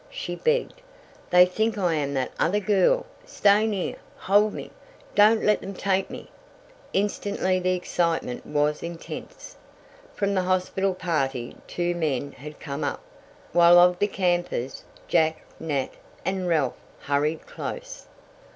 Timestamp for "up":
12.83-13.03